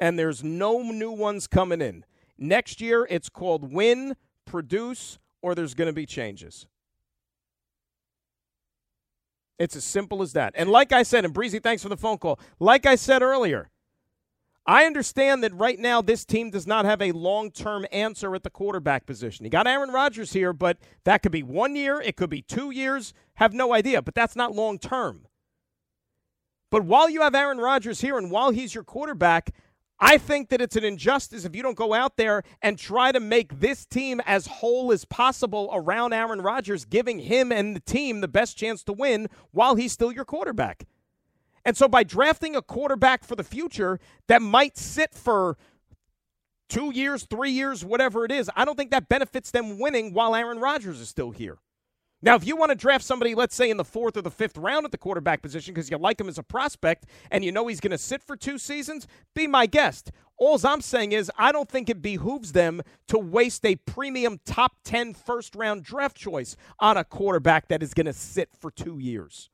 [0.00, 2.04] and there's no new ones coming in.
[2.38, 6.66] Next year, it's called win, produce, or there's going to be changes.
[9.58, 10.52] It's as simple as that.
[10.54, 12.38] And like I said, and Breezy, thanks for the phone call.
[12.60, 13.70] Like I said earlier,
[14.68, 18.42] I understand that right now this team does not have a long term answer at
[18.42, 19.44] the quarterback position.
[19.44, 22.72] You got Aaron Rodgers here, but that could be one year, it could be two
[22.72, 25.26] years, have no idea, but that's not long term.
[26.70, 29.52] But while you have Aaron Rodgers here and while he's your quarterback,
[30.00, 33.20] I think that it's an injustice if you don't go out there and try to
[33.20, 38.20] make this team as whole as possible around Aaron Rodgers, giving him and the team
[38.20, 40.86] the best chance to win while he's still your quarterback.
[41.66, 43.98] And so by drafting a quarterback for the future
[44.28, 45.58] that might sit for
[46.68, 50.36] two years, three years, whatever it is, I don't think that benefits them winning while
[50.36, 51.58] Aaron Rodgers is still here.
[52.22, 54.56] Now, if you want to draft somebody, let's say in the fourth or the fifth
[54.56, 57.66] round at the quarterback position because you like him as a prospect and you know
[57.66, 60.12] he's going to sit for two seasons, be my guest.
[60.38, 64.76] All I'm saying is, I don't think it behooves them to waste a premium top
[64.84, 68.98] 10 first round draft choice on a quarterback that is going to sit for two
[69.00, 69.50] years.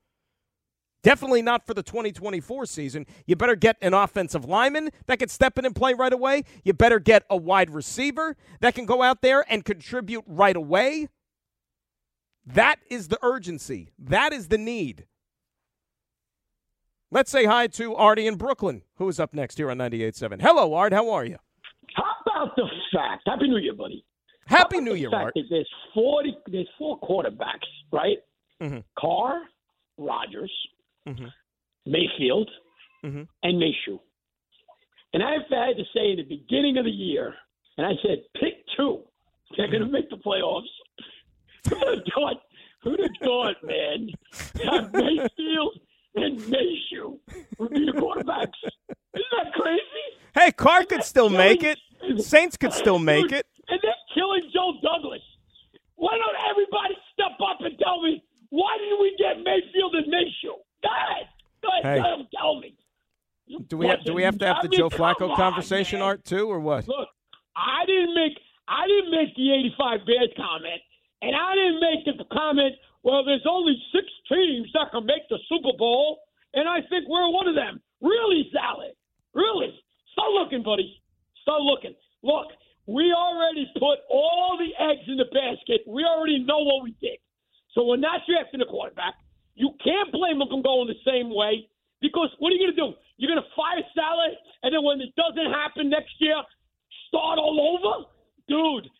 [1.02, 3.06] Definitely not for the 2024 season.
[3.26, 6.44] You better get an offensive lineman that can step in and play right away.
[6.64, 11.08] You better get a wide receiver that can go out there and contribute right away.
[12.46, 13.90] That is the urgency.
[13.98, 15.06] That is the need.
[17.10, 20.40] Let's say hi to Artie in Brooklyn, who is up next here on 98.7.
[20.40, 20.92] Hello, Art.
[20.92, 21.36] How are you?
[21.94, 22.04] How
[22.44, 23.22] about the fact?
[23.26, 24.04] Happy New Year, buddy.
[24.46, 25.34] Happy New Year, Art.
[25.50, 28.18] there's forty, there's four quarterbacks, right?
[28.60, 28.82] Mhm.
[28.98, 29.42] Carr,
[29.98, 30.52] Rodgers,
[31.08, 31.32] Mhm.
[31.86, 32.50] Mayfield,
[33.04, 33.26] Mhm.
[33.42, 33.98] and Minshew.
[35.14, 37.36] And I had to say in the beginning of the year,
[37.76, 39.06] and I said, pick two.
[39.56, 40.68] They're going to make the playoffs.
[41.68, 42.42] Who'd have thought?
[42.82, 44.08] Who'd have thought, man?
[44.54, 45.78] That Mayfield
[46.14, 47.18] and Minshew
[47.58, 48.58] would be the quarterbacks.
[49.14, 49.82] Isn't that crazy?
[50.34, 51.78] Hey, Carr could still make it.
[52.18, 53.46] Saints could still make Dude, it.
[53.68, 55.22] And they're killing Joe Douglas.
[55.96, 60.56] Why don't everybody step up and tell me why didn't we get Mayfield and Minshew?
[60.82, 61.26] Go ahead.
[61.62, 61.98] Go ahead.
[61.98, 62.02] Hey.
[62.02, 62.76] Tell, tell me.
[63.68, 66.08] Do we have, do we have to have the Joe Flacco on, conversation, man.
[66.08, 66.88] Art, too, or what?
[66.88, 67.08] Look,
[67.56, 70.80] I didn't make I didn't make the '85 Bears comment,
[71.20, 72.74] and I didn't make the comment.
[73.02, 76.20] Well, there's only six teams that can make the Super Bowl,
[76.54, 77.82] and I think we're one of them.
[78.00, 78.94] Really, Saleh?
[79.34, 79.74] Really?
[80.12, 81.02] Start looking, buddy.
[81.42, 81.94] Start looking.
[82.22, 82.46] Look,
[82.86, 85.82] we already put all the eggs in the basket.
[85.86, 87.18] We already know what we did.
[87.74, 89.14] So we're not drafting a quarterback.
[89.54, 91.68] You can't blame them from going the same way
[92.00, 92.90] because what are you going to do?
[93.16, 96.36] You're going to fire Saleh, and then when it doesn't happen next year,
[97.08, 98.08] start all over?
[98.48, 98.90] Dude,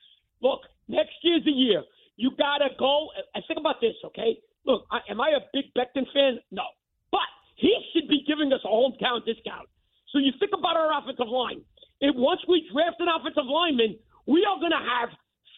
[0.41, 1.83] look, next year's the year.
[2.17, 3.09] You got to go.
[3.35, 4.39] And think about this, okay?
[4.65, 6.39] Look, I, am I a big Becton fan?
[6.51, 6.63] No.
[7.11, 9.69] But he should be giving us a hometown discount.
[10.13, 11.65] So you think about our offensive line.
[12.01, 15.09] If once we draft an offensive lineman, we are going to have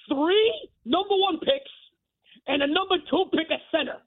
[0.08, 1.74] three number one picks
[2.46, 3.98] and a number two pick at center.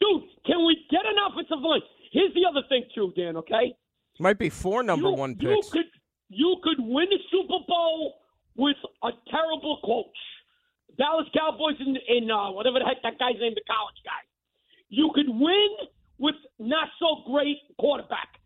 [0.00, 1.82] Dude, can we get an offensive line?
[2.12, 3.36] Here's the other thing too, Dan.
[3.36, 3.76] Okay,
[4.34, 5.70] Might be four number you, one picks.
[5.70, 5.86] could
[6.28, 8.18] you could win the Super Bowl
[8.56, 10.18] with a terrible coach.
[10.98, 14.26] Dallas Cowboys in, in uh, whatever the heck that guy's name, the college guy.
[14.88, 15.68] You could win
[16.18, 18.40] with not so great quarterback.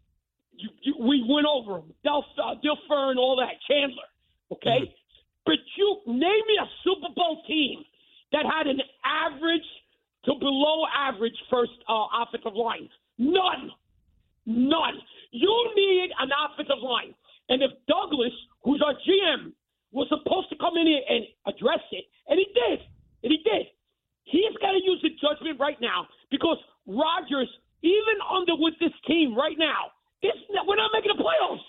[0.58, 1.94] you, you, we went over them.
[2.04, 3.56] Del, uh, Dilfer and all that.
[3.66, 4.12] Chandler.
[4.52, 4.84] Okay?
[4.84, 5.46] Mm-hmm.
[5.46, 7.82] But you name me a Super Bowl team
[8.32, 9.64] that had an average
[10.26, 12.90] to below average first uh, offensive line.
[13.16, 13.72] None.
[14.44, 15.00] None.
[15.30, 16.30] You need an
[16.88, 17.14] offensive line.
[17.48, 18.32] And if Douglas,
[18.64, 19.52] who's our GM,
[19.92, 22.80] was supposed to come in here and address it, and he did,
[23.24, 23.66] and he did,
[24.24, 27.48] he's got to use the judgment right now because Rodgers,
[27.82, 30.34] even under with this team right now, this
[30.66, 31.64] we're not making the playoffs.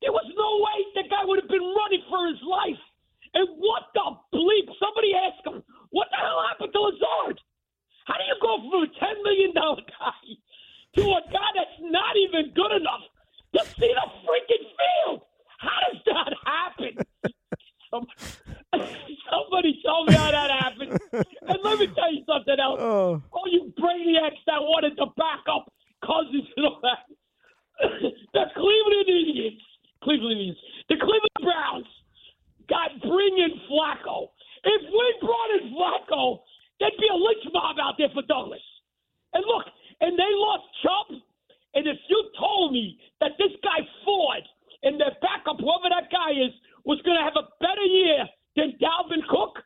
[0.00, 2.80] There was no way the guy would have been running for his life.
[3.34, 4.66] And what the bleep?
[4.80, 7.36] Somebody ask him, what the hell happened to Lazard?
[8.06, 10.24] How do you go from a ten million dollar guy
[10.96, 13.04] to a guy that's not even good enough
[13.58, 15.20] to see the freaking field?
[15.58, 16.92] How does that happen?
[17.90, 18.06] Some,
[19.30, 20.98] somebody tell me how that happened.
[21.12, 22.78] And let me tell you something else.
[22.80, 23.22] Oh.
[23.32, 25.70] All you brainiacs that wanted to back up
[26.04, 27.04] Cousins and all that.
[28.32, 29.60] the Cleveland Indians,
[30.02, 31.86] Cleveland Indians, the Cleveland Browns
[32.68, 34.28] got bring in Flacco.
[34.64, 36.40] If we brought in Flacco,
[36.78, 38.62] there'd be a lynch mob out there for Douglas.
[39.32, 39.66] And look,
[40.00, 41.18] and they lost Chubb.
[41.74, 44.42] And if you told me that this guy Ford
[44.82, 46.52] and their backup, whoever that guy is,
[46.84, 48.24] was going to have a better year
[48.56, 49.60] than Dalvin Cook,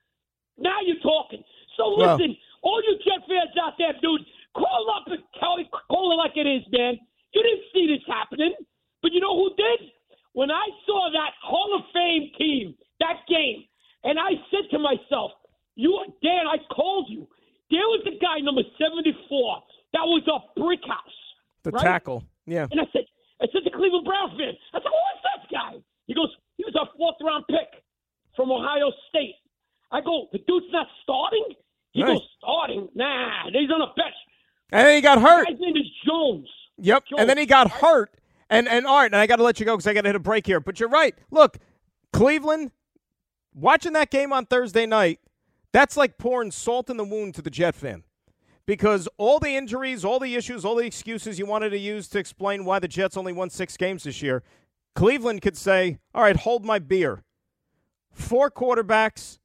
[0.58, 1.42] now you're talking.
[1.76, 5.56] So Well- listen, all you Jet fans out there, dude, call up and tell
[5.90, 6.98] call it like it is, man.
[7.32, 8.54] You didn't see this happening,
[9.02, 9.90] but you know who did?
[10.32, 13.64] When I saw that Hall of Fame team, that game,
[14.04, 15.32] and I said to myself,
[15.76, 17.26] "You, Dan, I called you.
[17.70, 19.62] There was a guy number seventy-four
[19.94, 21.18] that was a brick house."
[21.62, 21.82] The right?
[21.82, 22.24] tackle.
[22.46, 22.66] Yeah.
[22.70, 23.04] And I said,
[23.40, 25.72] I said to Cleveland Browns fan, I said, who is that guy?
[26.06, 27.82] He goes, he was a fourth round pick
[28.36, 29.36] from Ohio State.
[29.90, 31.54] I go, the dude's not starting?
[31.92, 32.12] He Right.
[32.12, 32.88] goes, starting?
[32.94, 34.14] Nah, he's on the bench.
[34.72, 35.48] And then he got hurt.
[35.48, 36.48] His name is Jones.
[36.78, 37.04] Yep.
[37.16, 38.10] And then he got hurt.
[38.50, 40.16] And and right, and I got to let you go because I got to hit
[40.16, 40.60] a break here.
[40.60, 41.14] But you're right.
[41.30, 41.58] Look,
[42.12, 42.70] Cleveland,
[43.54, 45.20] watching that game on Thursday night,
[45.72, 48.04] that's like pouring salt in the wound to the Jet fan.
[48.66, 52.18] Because all the injuries, all the issues, all the excuses you wanted to use to
[52.18, 54.42] explain why the Jets only won six games this year,
[54.94, 57.24] Cleveland could say, all right, hold my beer.
[58.10, 59.38] Four quarterbacks,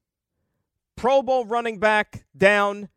[0.96, 2.88] Pro Bowl running back down,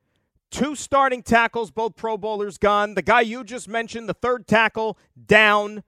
[0.50, 2.94] two starting tackles, both Pro Bowlers gone.
[2.94, 5.82] The guy you just mentioned, the third tackle, down.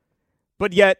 [0.58, 0.98] But yet,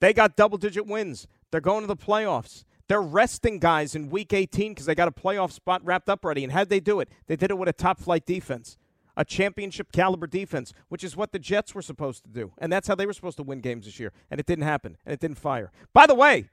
[0.00, 1.26] they got double digit wins.
[1.50, 2.64] They're going to the playoffs.
[2.88, 6.44] They're resting guys in week 18 because they got a playoff spot wrapped up already.
[6.44, 7.08] And how'd they do it?
[7.26, 8.76] They did it with a top flight defense,
[9.16, 12.52] a championship caliber defense, which is what the Jets were supposed to do.
[12.58, 14.12] And that's how they were supposed to win games this year.
[14.30, 14.98] And it didn't happen.
[15.06, 15.72] And it didn't fire.
[15.94, 16.50] By the way,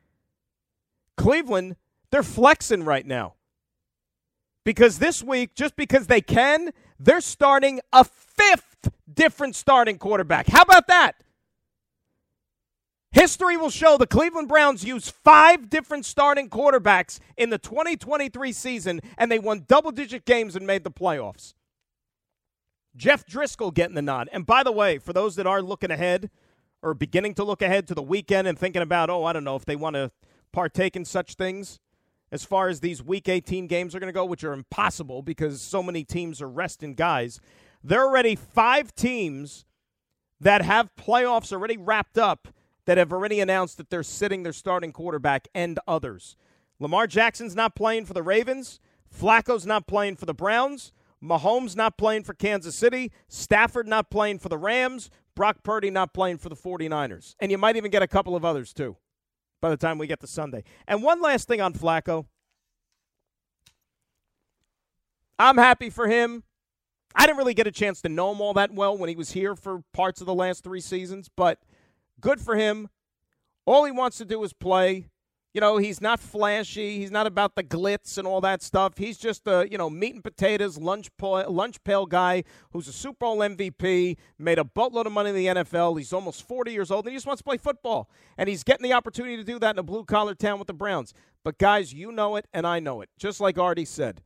[1.18, 1.76] Cleveland,
[2.12, 3.34] they're flexing right now
[4.64, 10.48] because this week, just because they can, they're starting a fifth different starting quarterback.
[10.48, 11.16] How about that?
[13.12, 19.02] History will show the Cleveland Browns used five different starting quarterbacks in the 2023 season,
[19.17, 21.54] and they won double digit games and made the playoffs.
[22.95, 24.30] Jeff Driskel getting the nod.
[24.32, 26.30] And by the way, for those that are looking ahead
[26.82, 29.56] or beginning to look ahead to the weekend and thinking about, oh, I don't know
[29.56, 30.12] if they want to
[30.54, 31.80] partake in such things,
[32.32, 35.62] as far as these week 18 games are going to go, which are impossible because
[35.62, 37.39] so many teams are resting guys.
[37.84, 39.65] There are already five teams
[40.39, 42.47] that have playoffs already wrapped up
[42.86, 46.36] that have already announced that they're sitting their starting quarterback and others.
[46.80, 48.80] Lamar Jackson's not playing for the Ravens.
[49.13, 50.94] Flacco's not playing for the Browns.
[51.24, 53.12] Mahomes not playing for Kansas City.
[53.28, 55.10] Stafford not playing for the Rams.
[55.36, 57.36] Brock Purdy not playing for the 49ers.
[57.39, 58.98] And you might even get a couple of others, too
[59.62, 60.63] by the time we get to Sunday.
[60.88, 62.26] And one last thing on Flacco.
[65.39, 66.44] I'm happy for him.
[67.15, 69.32] I didn't really get a chance to know him all that well when he was
[69.32, 71.60] here for parts of the last three seasons, but
[72.22, 72.90] good for him.
[73.66, 75.08] All he wants to do is play.
[75.54, 77.00] You know, he's not flashy.
[77.00, 78.98] He's not about the glitz and all that stuff.
[78.98, 83.18] He's just a, you know, meat and potatoes lunch lunch pail guy who's a Super
[83.20, 85.98] Bowl MVP, made a boatload of money in the NFL.
[85.98, 88.10] He's almost 40 years old, and he just wants to play football.
[88.38, 90.74] And he's getting the opportunity to do that in a blue collar town with the
[90.74, 91.13] Browns.
[91.44, 93.10] But, guys, you know it, and I know it.
[93.17, 94.22] Just like Artie said,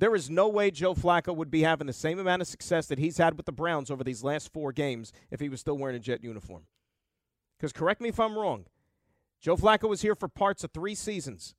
[0.00, 2.98] there is no way Joe Flacco would be having the same amount of success that
[2.98, 5.96] he's had with the Browns over these last four games if he was still wearing
[5.96, 6.64] a Jet uniform.
[7.62, 8.64] Because, correct me if I'm wrong,
[9.40, 11.54] Joe Flacco was here for parts of three seasons.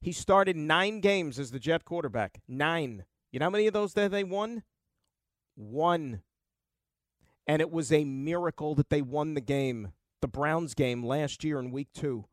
[0.00, 2.40] He started nine games as the Jet quarterback.
[2.48, 3.04] Nine.
[3.30, 4.64] You know how many of those that they won?
[5.54, 6.22] One.
[7.46, 11.60] And it was a miracle that they won the game, the Browns game last year
[11.60, 12.24] in week two.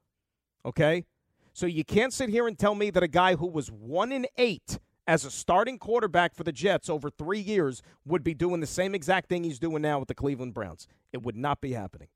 [0.66, 1.06] Okay?
[1.54, 4.26] So you can't sit here and tell me that a guy who was one in
[4.38, 8.66] eight as a starting quarterback for the Jets over three years would be doing the
[8.66, 10.88] same exact thing he's doing now with the Cleveland Browns.
[11.12, 12.08] It would not be happening.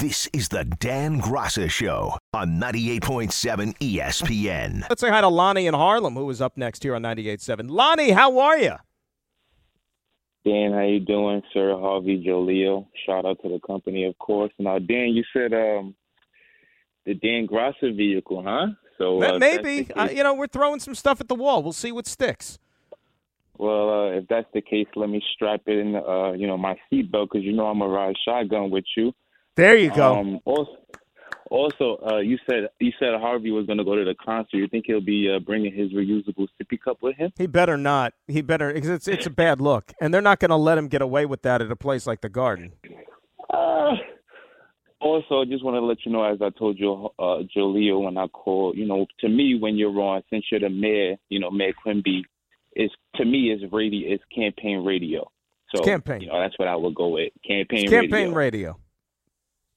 [0.00, 4.86] This is the Dan Graca Show on 98.7 ESPN.
[4.90, 7.70] Let's say hi to Lonnie in Harlem, who is up next here on 98.7.
[7.70, 8.74] Lonnie, how are you?
[10.44, 12.86] Dan, how you doing, Sir Harvey Joe Leo?
[13.06, 14.52] Shout out to the company, of course.
[14.58, 15.94] Now, Dan, you said um,
[17.06, 18.66] the Dan Graca vehicle, huh?
[18.98, 21.62] So uh, maybe uh, you know we're throwing some stuff at the wall.
[21.62, 22.58] We'll see what sticks.
[23.56, 26.76] Well, uh, if that's the case, let me strap it in, uh, you know, my
[26.92, 29.14] seatbelt because you know I'm a ride shotgun with you.
[29.56, 30.16] There you go.
[30.16, 30.76] Um, also,
[31.50, 34.58] also uh, you said you said Harvey was going to go to the concert.
[34.58, 37.32] You think he'll be uh, bringing his reusable sippy cup with him?
[37.36, 38.12] He better not.
[38.28, 40.88] He better because it's it's a bad look, and they're not going to let him
[40.88, 42.72] get away with that at a place like the Garden.
[43.52, 43.92] Uh,
[45.00, 48.16] also, I just want to let you know, as I told you, uh, Jolio, when
[48.16, 51.50] I called, you know, to me, when you're on, since you're the mayor, you know,
[51.50, 52.24] Mayor Quimby,
[52.74, 55.30] is to me is radio, is campaign radio.
[55.74, 56.22] So campaign.
[56.22, 57.32] You know, that's what I would go with.
[57.46, 58.70] Campaign it's campaign radio.
[58.72, 58.78] radio.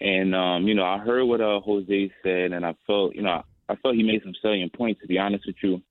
[0.01, 3.43] And um, you know, I heard what uh, Jose said, and I felt, you know,
[3.67, 5.01] I felt he made some salient points.
[5.01, 5.81] To be honest with you,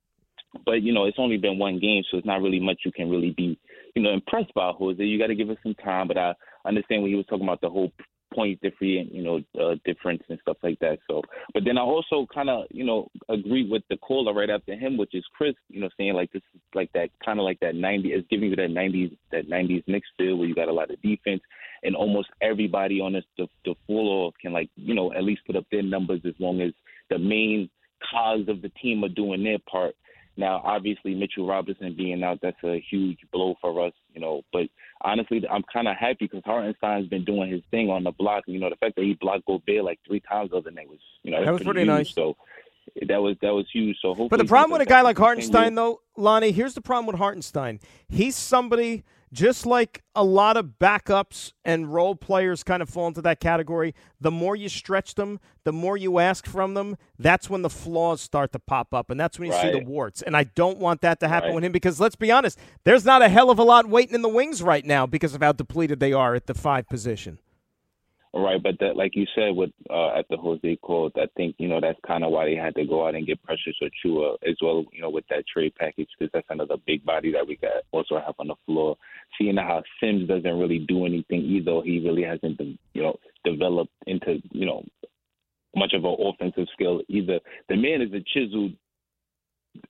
[0.65, 3.11] but you know, it's only been one game, so it's not really much you can
[3.11, 3.59] really be,
[3.95, 5.03] you know, impressed by Jose.
[5.03, 6.09] You got to give us some time.
[6.09, 6.35] But I
[6.65, 7.93] understand when he was talking about the whole
[8.35, 10.99] point different, you know, uh, difference and stuff like that.
[11.09, 11.23] So,
[11.55, 14.97] but then I also kind of, you know, agree with the caller right after him,
[14.97, 17.75] which is Chris, you know, saying like this is like that kind of like that
[17.75, 20.91] 90 is giving you that 90s that 90s Knicks feel where you got a lot
[20.91, 21.41] of defense
[21.83, 25.43] and almost everybody on this the the full off can like you know at least
[25.47, 26.73] put up their numbers as long as
[27.11, 27.69] the main
[28.11, 29.95] cogs of the team are doing their part.
[30.37, 34.43] Now, obviously, Mitchell Robinson being out, that's a huge blow for us, you know.
[34.53, 34.69] But
[35.01, 38.45] honestly, I'm kind of happy because Hartenstein's been doing his thing on the block.
[38.47, 41.01] You know, the fact that he blocked Gobert like three times the other night was,
[41.25, 41.89] you know, that was pretty, huge.
[41.89, 42.15] nice.
[42.15, 42.37] So
[43.09, 43.97] that was that was huge.
[44.01, 47.07] So hopefully, but the problem with a guy like Hartenstein, though, Lonnie, here's the problem
[47.07, 47.81] with Hartenstein.
[48.09, 49.03] He's somebody
[49.33, 53.95] just like a lot of backups and role players kind of fall into that category.
[54.21, 56.97] The more you stretch them, the more you ask from them.
[57.19, 60.23] That's when the flaws start to pop up, and that's when you see the warts.
[60.23, 61.55] And I don't want that to happen Right.
[61.57, 64.23] with him because let's be honest, there's not a hell of a lot waiting in
[64.23, 67.39] the wings right now because of how depleted they are at the five position.
[68.39, 71.67] Right, but that, like you said, with uh, at the Jose quote, I think you
[71.67, 74.55] know that's kind of why they had to go out and get Precious Achiuwa as
[74.63, 74.85] well.
[74.93, 78.21] You know, with that trade package, because that's another big body that we got also
[78.25, 78.97] have on the floor.
[79.37, 83.93] Seeing how Sims doesn't really do anything either, he really hasn't been you know developed
[84.07, 84.85] into you know
[85.75, 87.41] much of an offensive skill either.
[87.69, 88.73] The man is a chiseled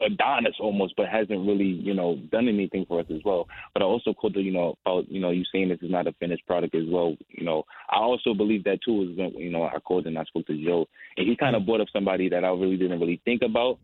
[0.00, 3.46] Adonis almost, but hasn't really, you know, done anything for us as well.
[3.74, 6.12] But I also called you know, about, you know, you saying this is not a
[6.14, 7.16] finished product as well.
[7.30, 10.24] You know, I also believe that too is when, you know, I called and I
[10.24, 10.86] spoke to Joe,
[11.16, 13.78] and he kind of brought up somebody that I really didn't really think about.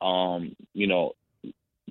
[0.00, 1.12] Um, you know,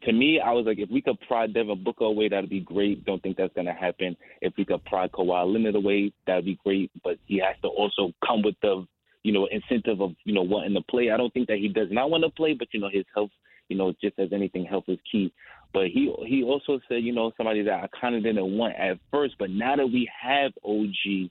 [0.03, 3.05] to me, I was like, if we could pry Devin Booker away, that'd be great.
[3.05, 4.15] Don't think that's gonna happen.
[4.41, 6.91] If we could pry Kawhi Leonard away, that'd be great.
[7.03, 8.85] But he has to also come with the,
[9.23, 11.11] you know, incentive of, you know, wanting to play.
[11.11, 13.31] I don't think that he does not want to play, but you know, his health,
[13.69, 15.33] you know, just as anything, health is key.
[15.73, 18.97] But he he also said, you know, somebody that I kind of didn't want at
[19.11, 21.29] first, but now that we have OG,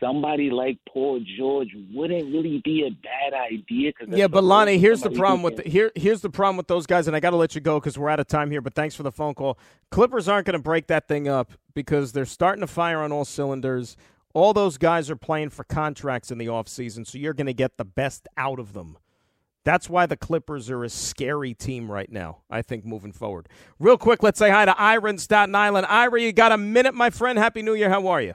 [0.00, 3.92] somebody like Paul George wouldn't really be a bad idea.
[4.08, 5.92] Yeah, but Lonnie, here's the problem with the, here.
[5.94, 8.10] Here's the problem with those guys, and I got to let you go because we're
[8.10, 8.60] out of time here.
[8.60, 9.58] But thanks for the phone call.
[9.90, 13.24] Clippers aren't going to break that thing up because they're starting to fire on all
[13.24, 13.96] cylinders.
[14.34, 17.78] All those guys are playing for contracts in the offseason, so you're going to get
[17.78, 18.98] the best out of them.
[19.66, 23.48] That's why the Clippers are a scary team right now, I think, moving forward.
[23.80, 25.88] Real quick, let's say hi to Ira in Staten Island.
[25.90, 27.36] Ira, you got a minute, my friend.
[27.36, 27.90] Happy New Year.
[27.90, 28.34] How are you?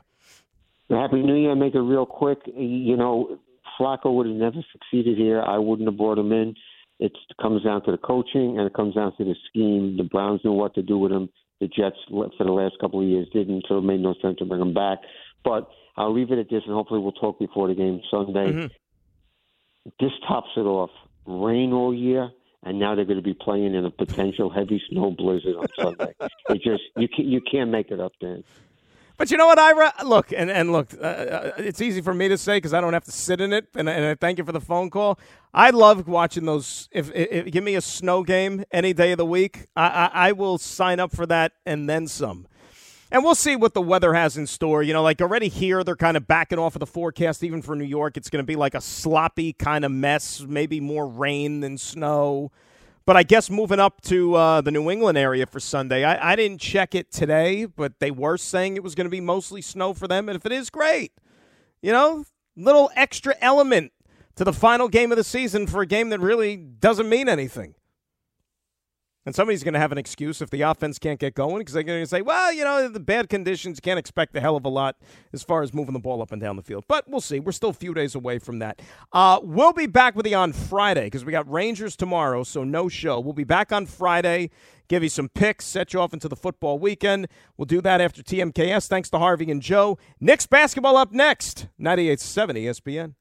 [0.90, 1.56] Happy New Year.
[1.56, 2.40] Make it real quick.
[2.54, 3.40] You know,
[3.80, 5.42] Flacco would have never succeeded here.
[5.42, 6.54] I wouldn't have brought him in.
[7.00, 9.96] It comes down to the coaching and it comes down to the scheme.
[9.96, 11.30] The Browns knew what to do with him.
[11.62, 14.46] The Jets, for the last couple of years, didn't, so it made no sense to
[14.46, 14.98] bring him back.
[15.46, 18.52] But I'll leave it at this, and hopefully we'll talk before the game Sunday.
[18.52, 19.92] Mm-hmm.
[20.02, 20.90] This tops it off.
[21.26, 22.32] Rain all year,
[22.64, 26.14] and now they're going to be playing in a potential heavy snow blizzard on Sunday.
[26.50, 28.44] it just you can't you can't make it up, then.
[29.22, 29.94] But you know what, Ira?
[30.04, 32.94] Look, and, and look, uh, uh, it's easy for me to say because I don't
[32.94, 35.20] have to sit in it, and, and I thank you for the phone call.
[35.54, 36.90] I love watching those.
[36.92, 40.10] If, if, if give me a snow game any day of the week, I, I,
[40.14, 42.48] I will sign up for that and then some.
[43.12, 44.82] And we'll see what the weather has in store.
[44.82, 47.76] You know, like already here, they're kind of backing off of the forecast, even for
[47.76, 48.16] New York.
[48.16, 52.52] It's going to be like a sloppy kind of mess, maybe more rain than snow.
[53.06, 56.36] But I guess moving up to uh, the New England area for Sunday, I, I
[56.38, 59.94] didn't check it today, but they were saying it was going to be mostly snow
[59.94, 60.30] for them.
[60.30, 61.12] And if it is, great.
[61.82, 62.24] You know,
[62.56, 63.92] little extra element
[64.36, 67.76] to the final game of the season for a game that really doesn't mean anything.
[69.26, 71.84] And somebody's going to have an excuse if the offense can't get going because they're
[71.84, 74.66] going to say, well, you know, the bad conditions you can't expect a hell of
[74.66, 74.98] a lot
[75.32, 76.86] as far as moving the ball up and down the field.
[76.88, 77.40] But we'll see.
[77.40, 78.82] We're still a few days away from that.
[79.14, 82.90] Uh, we'll be back with you on Friday because we got Rangers tomorrow, so no
[82.90, 83.20] show.
[83.20, 84.50] We'll be back on Friday,
[84.88, 87.28] give you some picks, set you off into the football weekend.
[87.58, 88.88] We'll do that after TMKS.
[88.88, 90.00] Thanks to Harvey and Joe.
[90.20, 93.14] Knicks basketball up next, 98.7 ESPN.